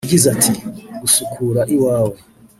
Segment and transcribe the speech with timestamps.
[0.05, 0.51] yagize ati
[1.01, 2.17] “Gusukura iwawe